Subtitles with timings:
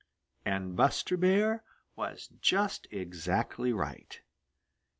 [0.43, 1.63] And Buster Bear
[1.95, 4.19] was just exactly right.